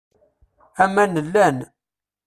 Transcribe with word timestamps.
Aman 0.83 1.11
llan. 1.25 1.57